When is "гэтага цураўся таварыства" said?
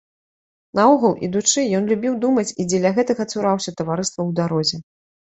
2.97-4.19